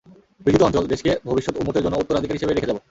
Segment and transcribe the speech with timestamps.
[0.45, 2.77] বিজিত অঞ্চল, দেশকে ভবিষ্যৎ উম্মতের জন্য উত্তরাধিকার হিসেবে রেখে যাব।